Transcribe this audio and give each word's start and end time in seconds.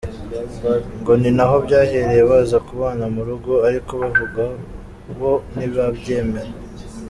Ngo 0.99 1.11
ni 1.21 1.29
naho 1.37 1.55
byahereye 1.65 2.21
baza 2.31 2.57
kubana 2.67 3.05
mu 3.15 3.21
rugo, 3.29 3.51
ariko 3.67 3.89
abavugwa 3.97 4.45
bo 5.17 5.31
ntibabyemera. 5.53 6.51